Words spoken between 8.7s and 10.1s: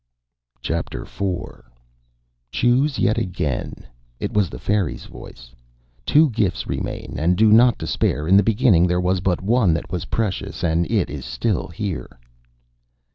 there was but one that was